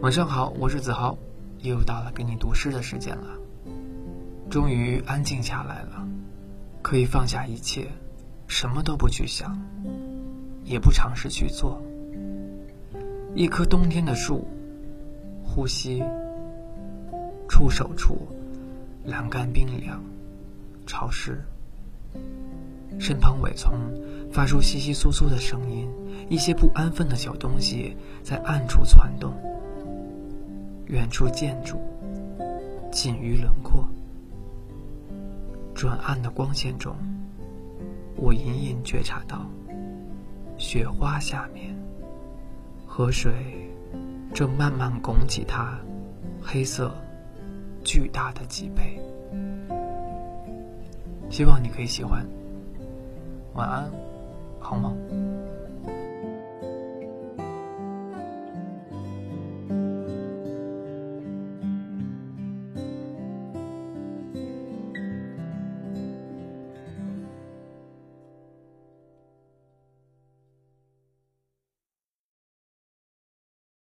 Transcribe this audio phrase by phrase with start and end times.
[0.00, 1.18] 晚上好，我是子豪，
[1.58, 3.36] 又到了给你读诗的时间了。
[4.48, 6.06] 终于安静下来了，
[6.82, 7.88] 可以放下一切，
[8.46, 9.60] 什么都不去想，
[10.62, 11.82] 也不尝试去做。
[13.34, 14.46] 一棵冬天的树，
[15.42, 16.00] 呼吸，
[17.48, 18.18] 触手处，
[19.04, 20.00] 栏杆冰凉，
[20.86, 21.42] 潮湿。
[23.00, 23.74] 身旁苇丛
[24.32, 25.88] 发出窸窸窣窣的声音，
[26.28, 29.34] 一些不安分的小东西在暗处窜动。
[30.88, 31.78] 远处建筑，
[32.90, 33.86] 近于轮廓。
[35.74, 36.96] 转暗的光线中，
[38.16, 39.46] 我隐隐觉察到，
[40.56, 41.76] 雪花下面，
[42.86, 43.30] 河水
[44.32, 45.78] 正慢慢拱起它
[46.40, 46.90] 黑色、
[47.84, 48.98] 巨大的脊背。
[51.28, 52.26] 希望你可以喜欢。
[53.52, 53.90] 晚安，
[54.58, 54.96] 好梦。